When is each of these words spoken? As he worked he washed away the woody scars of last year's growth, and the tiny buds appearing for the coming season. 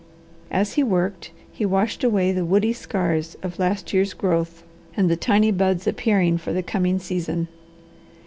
As 0.49 0.73
he 0.73 0.83
worked 0.83 1.29
he 1.51 1.63
washed 1.63 2.03
away 2.03 2.31
the 2.31 2.43
woody 2.43 2.73
scars 2.73 3.37
of 3.43 3.59
last 3.59 3.93
year's 3.93 4.15
growth, 4.15 4.63
and 4.97 5.11
the 5.11 5.15
tiny 5.15 5.51
buds 5.51 5.85
appearing 5.85 6.39
for 6.39 6.51
the 6.51 6.63
coming 6.63 6.97
season. 6.97 7.47